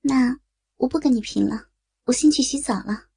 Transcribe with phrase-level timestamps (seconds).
[0.00, 0.40] 那
[0.76, 1.70] 我不跟你贫了，
[2.04, 3.08] 我先去洗澡了。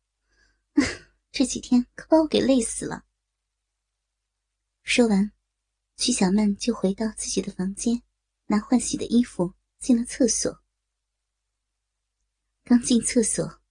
[1.32, 3.06] 这几天可把我给累死了。
[4.84, 5.32] 说完，
[5.96, 8.02] 曲小曼就回到自己的房间，
[8.48, 10.62] 拿换洗的衣服进了厕所。
[12.64, 13.62] 刚进厕所，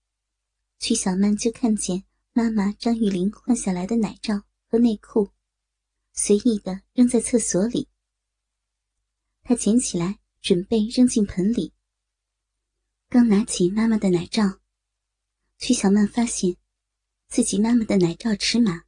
[0.79, 5.31] 曲小曼就看见妈妈张玉玲换下来的奶罩和内裤，
[6.13, 7.89] 随意的扔在厕所里。
[9.43, 11.73] 她捡起来准备扔进盆里。
[13.13, 14.41] 刚拿起妈妈的奶罩，
[15.57, 16.55] 曲小曼发现，
[17.27, 18.83] 自己妈妈的奶罩尺码，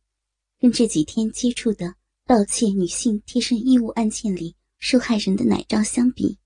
[0.61, 1.93] 跟这几天接触的
[2.25, 6.37] 盗窃女性贴身衣物案件里受害人的奶罩相比，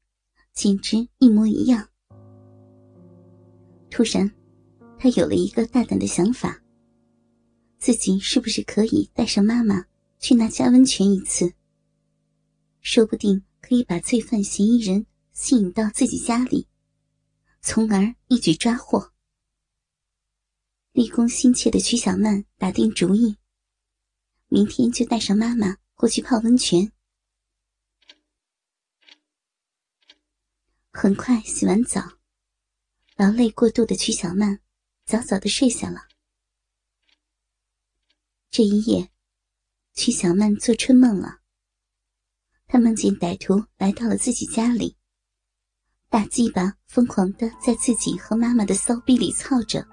[0.55, 1.87] 简直一模一样。
[3.91, 4.27] 突然，
[4.97, 6.59] 她有了一个大胆的想法：
[7.77, 9.85] 自己是不是可以带上妈妈
[10.17, 11.53] 去那家温泉一次？
[12.81, 16.65] 说不定可以把罪犯嫌疑人吸引到自己家里。
[17.61, 19.13] 从而一举抓获。
[20.91, 23.37] 立功心切的曲小曼打定主意，
[24.47, 26.91] 明天就带上妈妈过去泡温泉。
[30.91, 32.17] 很快洗完澡，
[33.15, 34.59] 劳累过度的曲小曼
[35.05, 36.07] 早早的睡下了。
[38.49, 39.11] 这一夜，
[39.93, 41.41] 曲小曼做春梦了。
[42.65, 44.97] 她梦见歹徒来到了自己家里。
[46.09, 49.85] 大鸡巴疯狂的在自己和妈妈的骚逼里操着，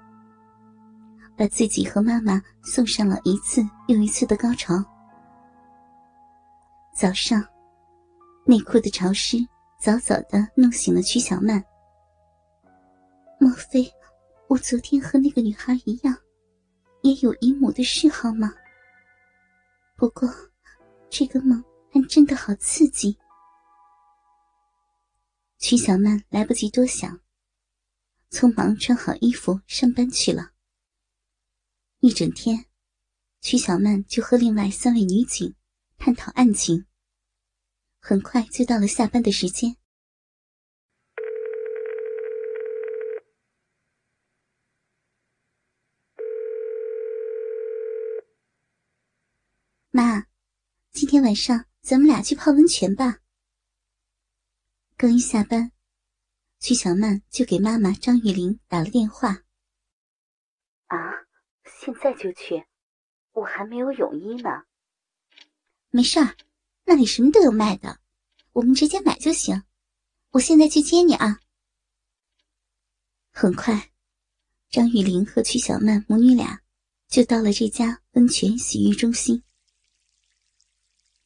[1.37, 4.75] 把自己和妈妈送上了一次又一次的高潮。
[6.95, 7.45] 早上，
[8.45, 9.37] 内裤的潮湿
[9.77, 11.61] 早早的弄醒了曲小曼。
[13.37, 13.85] 莫非
[14.47, 16.15] 我昨天和那个女孩一样，
[17.01, 18.53] 也有姨母的嗜好吗？
[19.97, 20.29] 不过，
[21.09, 23.17] 这个梦还真的好刺激。
[25.67, 27.21] 曲小曼来不及多想，
[28.29, 30.51] 匆忙穿好衣服上班去了。
[32.01, 32.67] 一整天，
[33.41, 35.55] 曲小曼就和另外三位女警
[35.97, 36.85] 探讨案情。
[37.99, 39.75] 很快就到了下班的时间。
[49.89, 50.27] 妈，
[50.91, 53.24] 今天晚上咱们俩去泡温泉吧。
[54.97, 55.73] 刚一下班，
[56.61, 59.43] 曲小曼就给妈妈张玉玲打了电话。
[60.85, 60.97] 啊，
[61.65, 62.65] 现在就去？
[63.33, 64.49] 我还没有泳衣呢。
[65.89, 66.37] 没事儿，
[66.85, 67.99] 那里什么都有卖的，
[68.53, 69.63] 我们直接买就行。
[70.31, 71.41] 我现在去接你啊。
[73.31, 73.91] 很快，
[74.69, 76.61] 张玉玲和曲小曼母女俩
[77.09, 79.43] 就到了这家温泉洗浴中心。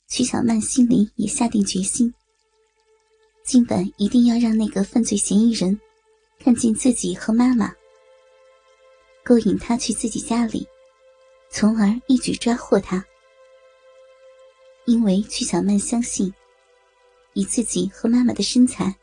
[0.08, 2.16] 曲小曼心里也下定决心。
[3.50, 5.76] 今晚一定要让那个犯罪嫌疑人
[6.38, 7.74] 看见自己和妈妈，
[9.24, 10.68] 勾引他去自己家里，
[11.50, 13.04] 从而一举抓获他。
[14.86, 16.32] 因为曲小曼相信，
[17.34, 18.96] 以自己和妈妈的身材，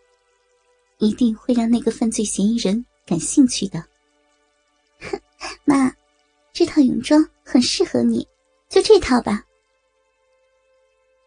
[0.99, 3.85] 一定会让那个犯罪嫌疑人感兴趣的。
[5.01, 5.21] 哼
[5.65, 5.93] 妈，
[6.53, 8.25] 这套泳装很适合你，
[8.69, 9.45] 就这套吧。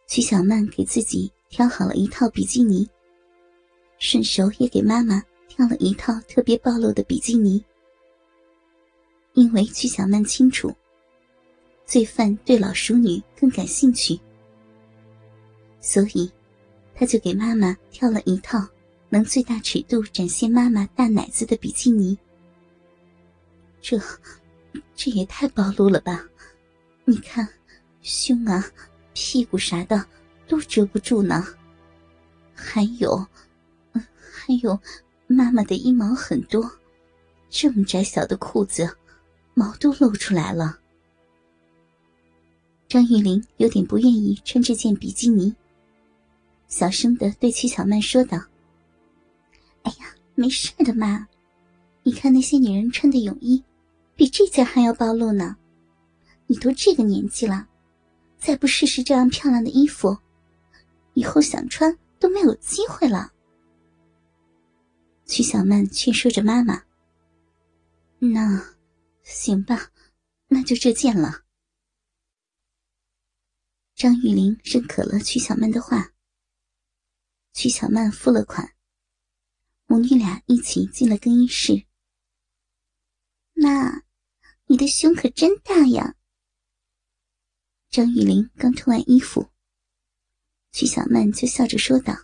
[0.07, 2.89] 曲小曼给自己挑好了一套比基尼。
[3.99, 7.63] 顺手也给妈妈挑了一套特别暴露的比基尼，
[9.33, 10.73] 因为曲小曼清楚，
[11.85, 14.17] 罪犯对老熟女更感兴趣，
[15.81, 16.31] 所以，
[16.95, 18.65] 他就给妈妈挑了一套
[19.09, 22.17] 能最大尺度展现妈妈大奶子的比基尼。
[23.81, 23.99] 这，
[24.95, 26.25] 这也太暴露了吧？
[27.03, 27.47] 你看，
[28.01, 28.65] 胸啊、
[29.13, 30.05] 屁股啥的
[30.47, 31.45] 都遮不住呢，
[32.53, 33.27] 还有。
[34.49, 34.79] 还有，
[35.27, 36.67] 妈妈的阴毛很多，
[37.51, 38.89] 这么窄小的裤子，
[39.53, 40.79] 毛都露出来了。
[42.87, 45.53] 张玉玲有点不愿意穿这件比基尼，
[46.67, 48.39] 小声的对曲小曼说道
[49.85, 51.27] ：“哎呀，没事的妈，
[52.01, 53.63] 你看那些女人穿的泳衣，
[54.15, 55.55] 比这件还要暴露呢。
[56.47, 57.67] 你都这个年纪了，
[58.39, 60.17] 再不试试这样漂亮的衣服，
[61.13, 63.31] 以后想穿都没有机会了。”
[65.29, 66.85] 曲小曼劝说着妈妈
[68.17, 68.75] ：“那
[69.21, 69.91] 行吧，
[70.47, 71.45] 那就这件了。”
[73.93, 76.13] 张玉玲认可了曲小曼的话。
[77.53, 78.73] 曲小曼付了款，
[79.85, 81.85] 母女俩一起进了更衣室。
[83.53, 84.01] 妈，
[84.65, 86.15] 你的胸可真大呀！
[87.91, 89.51] 张玉玲刚脱完衣服，
[90.71, 92.15] 曲小曼就笑着说道：“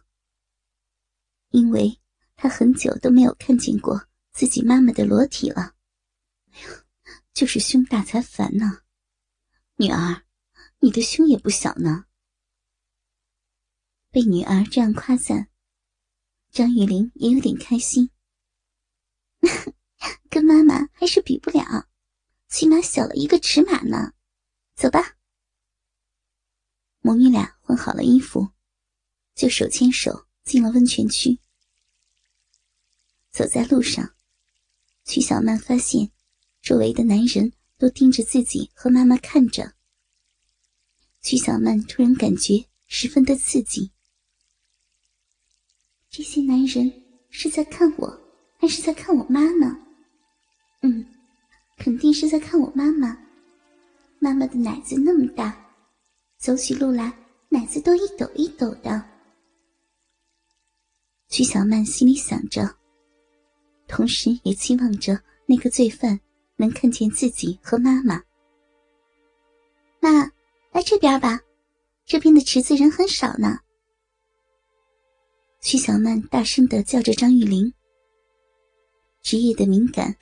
[1.52, 2.00] 因为。”
[2.36, 5.76] 他很久都没有看见过自己妈妈的裸体了。
[6.52, 6.84] 哎呀，
[7.34, 8.82] 就是胸大才烦呢。
[9.78, 10.24] 女儿，
[10.80, 12.06] 你的胸也不小呢。
[14.12, 15.50] 被女儿这样夸赞，
[16.52, 18.10] 张玉玲也有点开心。
[20.30, 21.90] 跟妈妈还是比不了，
[22.48, 24.14] 起码小了一个尺码呢。
[24.76, 25.18] 走吧。
[27.00, 28.52] 母女俩换好了衣服，
[29.36, 31.40] 就手牵手进了温泉区。
[33.36, 34.14] 走在路上，
[35.04, 36.10] 曲小曼发现，
[36.62, 39.74] 周围的男人都盯着自己和妈妈看着。
[41.22, 43.92] 曲小曼突然感觉十分的刺激。
[46.10, 46.90] 这些男人
[47.30, 48.22] 是在看我，
[48.58, 49.78] 还是在看我妈呢？
[50.84, 51.06] 嗯，
[51.76, 53.20] 肯定是在看我妈妈。
[54.20, 55.76] 妈妈的奶子那么大，
[56.38, 57.12] 走起路来
[57.50, 59.06] 奶子都一抖一抖的。
[61.28, 62.78] 曲小曼心里想着。
[63.88, 66.20] 同时也期望着那个罪犯
[66.56, 68.24] 能看见自己和妈妈。
[70.00, 70.32] 妈，
[70.72, 71.40] 来这边吧，
[72.06, 73.60] 这边的池子人很少呢。
[75.62, 77.74] 曲小曼大声的叫着张玉玲。
[79.24, 80.16] 职业的敏感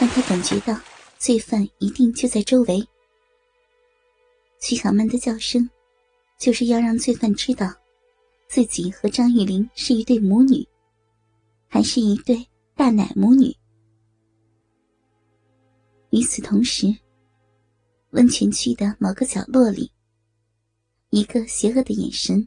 [0.00, 0.78] 让她感觉到
[1.18, 2.82] 罪犯一定就在周围。
[4.58, 5.68] 曲小曼的叫声，
[6.38, 7.70] 就是要让罪犯知道，
[8.48, 10.66] 自己和张玉玲是一对母女，
[11.68, 12.46] 还是一对。
[12.76, 13.56] 大奶母女。
[16.10, 16.94] 与此同时，
[18.10, 19.90] 温泉区的某个角落里，
[21.08, 22.46] 一个邪恶的眼神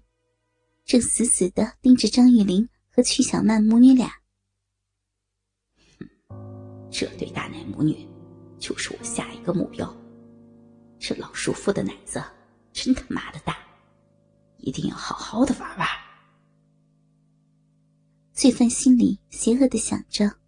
[0.85, 4.13] 正死死的盯着张玉玲和曲小曼母女俩。
[6.91, 8.07] 这对大奶母女
[8.59, 9.91] 就是我下一个目标。
[10.99, 12.23] 这老叔父的奶子
[12.71, 13.57] 真他妈的大，
[14.57, 15.87] 一定要好好的玩玩。
[18.39, 20.39] 罪犯心里邪恶的想着。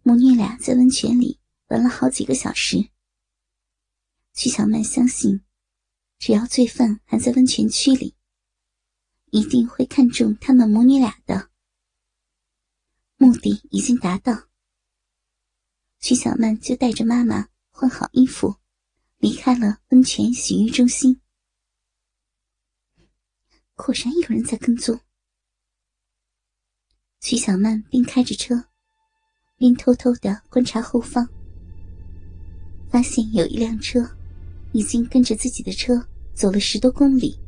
[0.00, 2.88] 母女俩在温泉里玩了好几个小时。
[4.32, 5.42] 曲小曼相信，
[6.18, 8.14] 只要罪犯还在温泉区里，
[9.32, 11.50] 一定会看中他们母女俩的。
[13.18, 14.48] 目的已经达到，
[16.00, 18.56] 曲小曼就带着妈妈换好衣服，
[19.18, 21.20] 离开了温泉洗浴中心。
[23.74, 24.98] 果然有人在跟踪。
[27.28, 28.64] 曲小曼边开着车，
[29.58, 31.28] 边偷偷的观察后方，
[32.88, 34.00] 发现有一辆车
[34.72, 36.02] 已经跟着自己的车
[36.32, 37.38] 走了十多公里，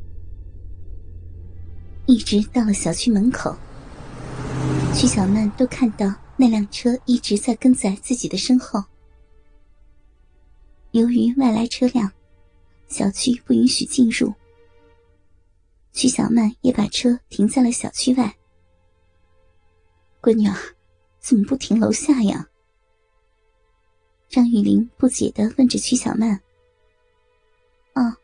[2.05, 3.57] 一直到了小区门口。
[4.93, 8.83] 曲小曼都看到那辆车一直在跟在自己的身后。
[10.91, 12.11] 由于外来车辆，
[12.87, 14.31] 小区不允许进入，
[15.91, 18.37] 曲小曼也把车停在了小区外。
[20.21, 20.47] 闺女，
[21.19, 22.47] 怎么不停楼下呀？
[24.29, 26.39] 张玉玲不解的问着曲小曼。
[27.95, 28.15] 哦，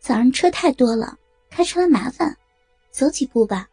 [0.00, 1.18] 早上车太多了，
[1.50, 2.36] 开车来麻烦，
[2.90, 3.68] 走几步吧。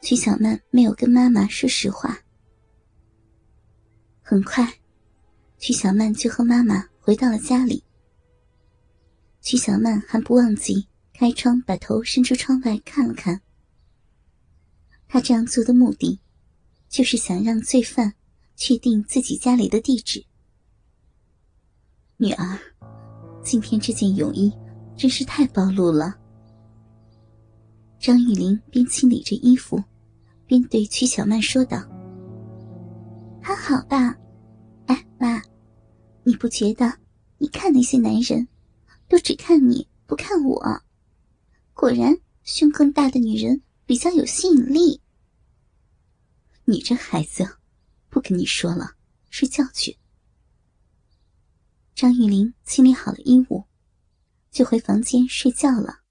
[0.00, 2.18] 曲小曼没有跟妈妈说实话。
[4.20, 4.80] 很快，
[5.58, 7.84] 曲小曼就和妈妈回到了家里。
[9.40, 13.40] 曲小曼还不忘记开窗，把头伸出窗外看了看。
[15.12, 16.18] 他这样做的目的，
[16.88, 18.14] 就是想让罪犯
[18.56, 20.24] 确定自己家里的地址。
[22.16, 22.58] 女儿，
[23.44, 24.50] 今天这件泳衣
[24.96, 26.18] 真是太暴露了。
[28.00, 29.84] 张玉玲边清理着衣服，
[30.46, 31.76] 边对曲小曼说道
[33.42, 34.16] ：“还好吧？
[34.86, 35.42] 哎，妈，
[36.24, 36.90] 你不觉得？
[37.36, 38.48] 你看那些男人，
[39.10, 40.82] 都只看你不看我。
[41.74, 44.98] 果然，胸更大的女人比较有吸引力。”
[46.64, 47.58] 你这孩子，
[48.08, 48.92] 不跟你说了，
[49.30, 49.98] 睡觉去。
[51.94, 53.64] 张玉玲清理好了衣物，
[54.50, 56.01] 就回房间睡觉了。